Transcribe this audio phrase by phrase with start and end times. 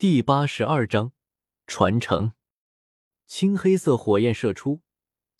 [0.00, 1.10] 第八十二章
[1.66, 2.30] 传承。
[3.26, 4.80] 青黑色火焰射出，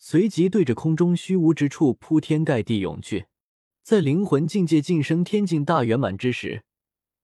[0.00, 3.28] 随即对着空中虚无之处铺天盖地涌去。
[3.84, 6.64] 在灵魂境界晋升天境大圆满之时，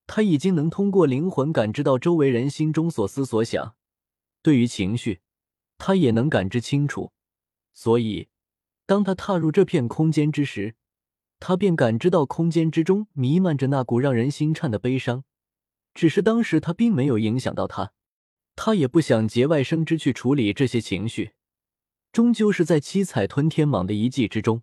[0.07, 3.75] 他已经能通过灵魂感知到周围人心中所思所想，
[4.41, 5.21] 对于情绪，
[5.77, 7.11] 他也能感知清楚。
[7.73, 8.29] 所以，
[8.87, 10.77] 当他踏入这片空间之时，
[11.41, 15.25] 他便感知到空间之中弥漫着那股让人心颤的悲伤。
[15.95, 17.93] 只是当时他并没有影响到他，
[18.57, 21.33] 他也不想节外生枝去处理这些情绪，
[22.13, 24.63] 终究是在七彩吞天蟒的遗迹之中。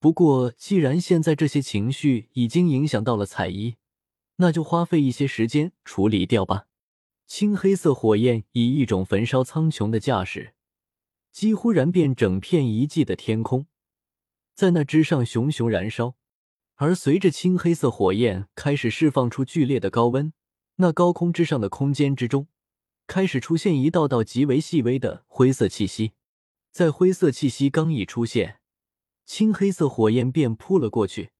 [0.00, 3.76] 不过，既然现在这些情绪已经影响到了彩衣，
[4.36, 6.66] 那就花费一些时间处理掉吧。
[7.26, 10.54] 青黑色火焰以一种焚烧苍穹的架势，
[11.30, 13.66] 几乎燃遍整片遗迹的天空，
[14.54, 16.16] 在那之上熊熊燃烧。
[16.76, 20.32] 而随着青黑色火焰开始释放出剧烈的高温。
[20.82, 22.48] 那高空之上的空间之中，
[23.06, 26.14] 开始出现一道道极为细微的灰色气息。
[26.72, 28.58] 在灰色气息刚一出现，
[29.24, 31.30] 青黑色火焰便扑了过去，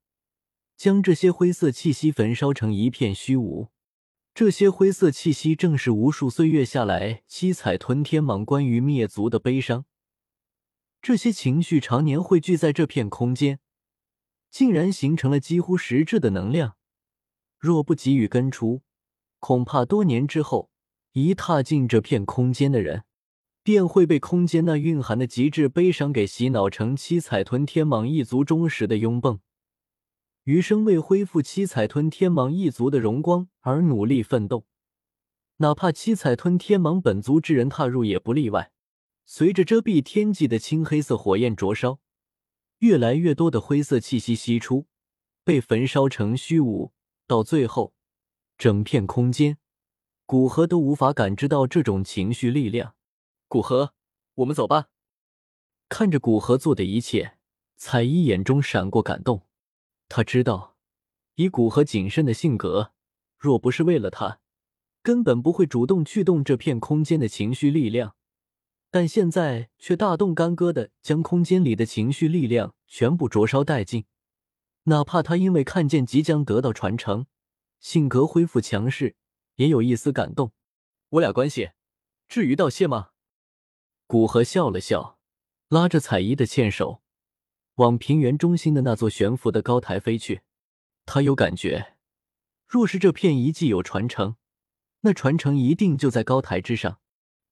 [0.76, 3.70] 将这些灰色气息焚烧成一片虚无。
[4.32, 9.86] 这些灰色气息正是无数岁月下来七彩吞天蟒关于灭族的悲伤。
[11.00, 13.58] 这些情绪常年汇聚在这片空间，
[14.52, 16.76] 竟然形成了几乎实质的能量。
[17.58, 18.82] 若不给予根除，
[19.42, 20.70] 恐怕多年之后，
[21.14, 23.02] 一踏进这片空间的人，
[23.64, 29.40] 便会被空间那蕴含的极致悲伤给洗脑成七彩吞天蟒一族忠实的拥趸，
[30.44, 34.64] 余生为恢复七彩吞天蟒一族的荣光而努力奋斗。
[35.56, 38.70] 哪怕七彩吞天蟒本族之人踏入也不例外。
[39.26, 41.98] 随着遮蔽天际的青黑色火焰灼烧，
[42.78, 44.86] 越来越多的灰色气息吸出，
[45.42, 46.92] 被焚烧成虚无，
[47.26, 47.92] 到最后。
[48.62, 49.58] 整片空间，
[50.24, 52.94] 古河都无法感知到这种情绪力量。
[53.48, 53.92] 古河，
[54.36, 54.86] 我们走吧。
[55.88, 57.38] 看着古河做的一切，
[57.74, 59.48] 彩衣眼中闪过感动。
[60.08, 60.76] 他知道，
[61.34, 62.92] 以古河谨慎的性格，
[63.36, 64.38] 若不是为了他，
[65.02, 68.14] 根本不会主动去动这片空间的情绪力量。
[68.92, 74.04] 但现在却大动干戈的将空间里的情绪力量全部灼烧殆尽。
[74.84, 77.26] 哪怕他因为看见即将得到传承。
[77.82, 79.16] 性格恢复强势，
[79.56, 80.52] 也有一丝感动。
[81.10, 81.72] 我俩关系，
[82.28, 83.10] 至于道谢吗？
[84.06, 85.18] 古河笑了笑，
[85.68, 87.02] 拉着彩衣的纤手，
[87.74, 90.42] 往平原中心的那座悬浮的高台飞去。
[91.04, 91.96] 他有感觉，
[92.68, 94.36] 若是这片遗迹有传承，
[95.00, 97.00] 那传承一定就在高台之上。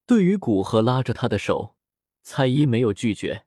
[0.07, 1.75] 对于古河拉着他的手，
[2.23, 3.47] 彩衣没有拒绝，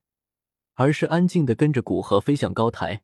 [0.74, 3.04] 而是安静的跟着古河飞向高台。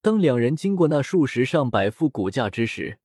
[0.00, 2.98] 当两人经过那数十上百副骨架之时，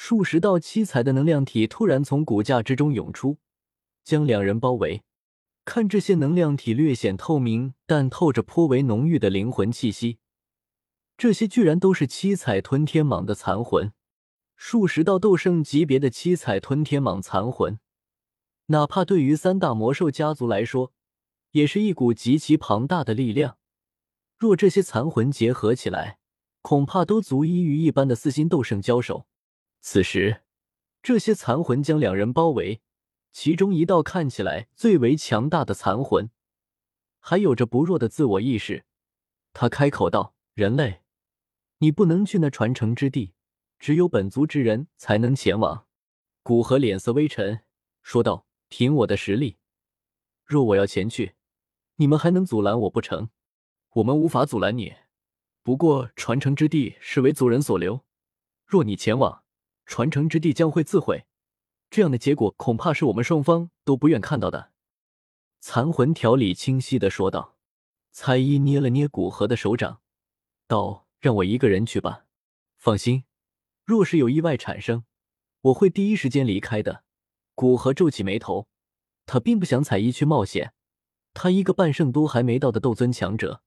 [0.00, 3.38] 数十道七彩的能量体突然从骨架之中涌出，
[4.04, 5.02] 将两人包围。
[5.64, 10.18] 看这些能量体略显透明，但透着颇为浓郁的灵魂气息。
[11.16, 13.92] 这些居然都是七彩吞天蟒的残魂，
[14.54, 17.80] 数十道斗圣级别的七彩吞天蟒残魂，
[18.66, 20.92] 哪怕对于三大魔兽家族来说，
[21.50, 23.58] 也是一股极其庞大的力量。
[24.38, 26.20] 若这些残魂结合起来，
[26.62, 29.26] 恐怕都足以与一般的四星斗圣交手。
[29.80, 30.42] 此时，
[31.02, 32.82] 这些残魂将两人包围，
[33.32, 36.30] 其中一道看起来最为强大的残魂，
[37.20, 38.84] 还有着不弱的自我意识。
[39.52, 41.02] 他开口道：“人类，
[41.78, 43.34] 你不能去那传承之地，
[43.78, 45.86] 只有本族之人才能前往。”
[46.42, 47.64] 古河脸色微沉，
[48.02, 49.58] 说道：“凭我的实力，
[50.44, 51.34] 若我要前去，
[51.96, 53.30] 你们还能阻拦我不成？
[53.94, 54.94] 我们无法阻拦你，
[55.62, 58.04] 不过传承之地是为族人所留，
[58.66, 59.44] 若你前往。”
[59.88, 61.26] 传承之地将会自毁，
[61.90, 64.70] 这样的结果恐怕是我们双方都不愿看到的。”
[65.58, 67.56] 残魂条理清晰的说道。
[68.10, 70.00] 彩衣捏了捏古河的手掌，
[70.66, 72.24] 道：“让我一个人去吧。
[72.76, 73.24] 放心，
[73.84, 75.04] 若是有意外产生，
[75.60, 77.04] 我会第一时间离开的。”
[77.54, 78.66] 古河皱起眉头，
[79.24, 80.72] 他并不想彩衣去冒险。
[81.32, 83.62] 他一个半圣都还没到的斗尊强者。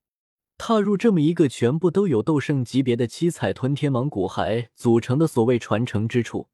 [0.63, 6.49] 踏入这么一个全部都有斗圣级别的七彩吞天蟒骨骸组成的所谓传承之处，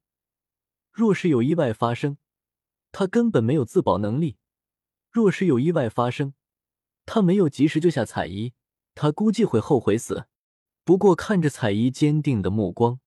[0.90, 2.16] 若是有意外发生，
[2.90, 4.38] 他根本没有自保能力。
[5.10, 6.32] 若是有意外发生，
[7.04, 8.54] 他没有及时救下彩衣，
[8.94, 10.24] 他估计会后悔死。
[10.84, 13.00] 不过看着彩衣坚定的目光，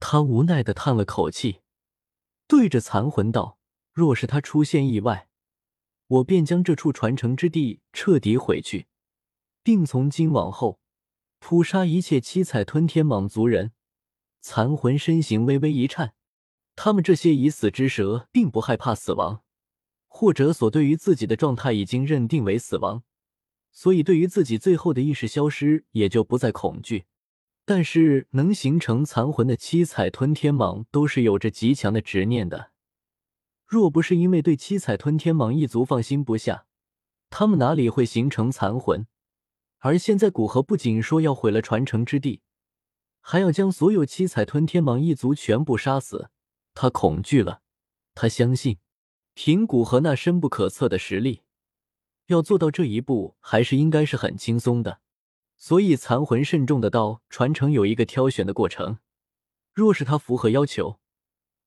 [0.00, 1.60] 他无奈的叹了口气，
[2.48, 3.58] 对着残魂道
[3.94, 5.28] ：“若是他出现意外，
[6.08, 8.88] 我便将这处传承之地彻底毁去。”
[9.62, 10.80] 并从今往后
[11.38, 13.72] 扑杀一切七彩吞天蟒族人。
[14.42, 16.14] 残魂身形微微一颤，
[16.74, 19.42] 他们这些已死之蛇并不害怕死亡，
[20.08, 23.02] 或者所对于自己的状态已经认定为死亡，
[23.70, 27.04] 所以对于自己最后的意识消失也就不再恐惧。
[27.66, 32.70] 但是能形成残魂的七彩吞天蟒都是有着极强的执念的，
[33.66, 36.64] 若不是因为对七彩吞天蟒一族放心不下，
[37.28, 39.06] 他们哪里会形成残魂？
[39.80, 42.42] 而现在古河不仅说要毁了传承之地，
[43.20, 46.30] 还要将所有七彩吞天蟒一族全部杀死。
[46.74, 47.62] 他恐惧了，
[48.14, 48.78] 他相信，
[49.34, 51.42] 凭古河那深不可测的实力，
[52.26, 55.00] 要做到这一步还是应该是很轻松的。
[55.56, 58.98] 所以残魂慎重的道：“传承有一个挑选的过程，
[59.72, 61.00] 若是他符合要求，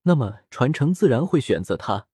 [0.04, 2.08] 那么传承自然会选择他；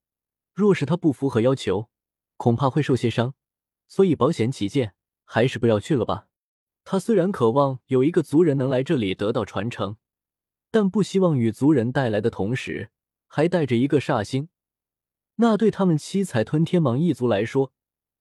[0.54, 1.90] 若是他不符合要求，
[2.36, 3.34] 恐怕会受些伤。
[3.88, 4.94] 所以保险起见，
[5.31, 6.25] 还是不要去了吧。
[6.83, 9.97] 他虽然渴望有一个族人能来这里得到传承。”
[10.71, 12.91] 但不希望与族人带来的同时，
[13.25, 14.49] 还带着一个煞星，
[15.37, 17.71] 那对他们七彩吞天蟒一族来说，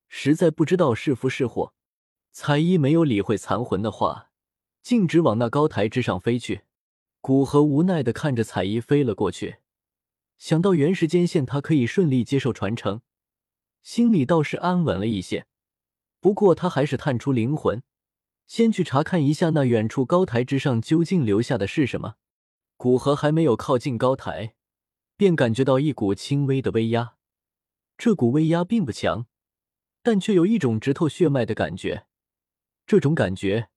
[0.09, 1.75] 实在不知道是福是祸。
[2.31, 4.31] 彩衣没有理会残魂的话，
[4.81, 6.63] 径直往那高台之上飞去。
[7.21, 9.57] 古河无奈的看着彩衣飞了过去，
[10.39, 13.03] 想到原时间线，他可以顺利接受传承，
[13.83, 15.47] 心里倒是安稳了一些。
[16.21, 17.83] 不过他还是探出灵魂，
[18.47, 22.15] 先去查看一下那远处高台之上究竟留下的是什么。
[22.77, 24.55] 古河还没有靠近高台，
[25.17, 27.15] 便感觉到一股轻微的威压。
[27.97, 29.27] 这股威压并不强，
[30.03, 32.07] 但却有一种直透血脉的感觉。
[32.87, 33.69] 这种感觉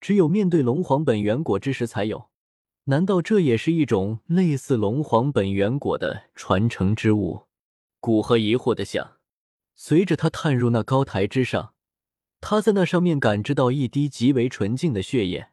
[0.00, 2.30] 只有面对龙皇本源果之时才有。
[2.84, 7.46] 难道这也是一种类似龙皇本源果的传承之物？
[8.00, 9.18] 古河疑惑的想。
[9.74, 11.74] 随着他探入那高台之上，
[12.42, 15.50] 他在那上面感知到一滴极为纯净的血液。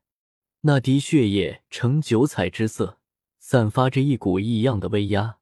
[0.62, 2.98] 那滴血液呈九彩之色，
[3.38, 5.38] 散发着一股异样的威压。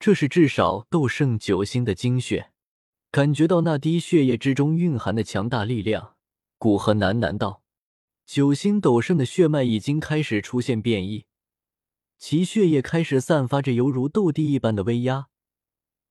[0.00, 2.50] 这是至少斗圣九星的精血。
[3.12, 6.16] 感觉到那滴血液之中蕴含的强大力量，
[6.58, 7.62] 古河喃喃道
[8.26, 11.24] ：“九星斗圣的血脉已经开始出现变异，
[12.18, 15.28] 其血液开始散发着犹如斗帝一般的威压。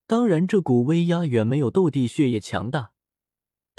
[0.08, 2.92] 当然，这股威压远没有斗帝血液强大，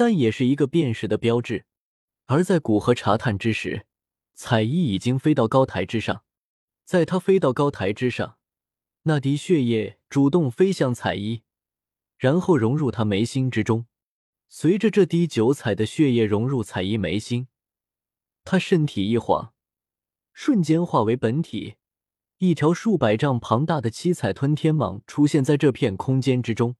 [0.00, 1.66] 但也是一个辨识的标志。”
[2.24, 3.84] 而在古河查探之时，
[4.32, 6.24] 彩衣已经飞到高台之上，
[6.86, 8.38] 在他飞到高台之上，
[9.02, 11.42] 那滴血液主动飞向彩衣，
[12.16, 13.84] 然后融入他眉心之中。
[14.48, 17.48] 随着这滴九彩的血液融入彩衣眉心，
[18.42, 19.52] 他身体一晃，
[20.32, 21.74] 瞬间化为本体，
[22.38, 26.76] 一条数百丈庞大的七彩吞天蟒出现在这片空间之中。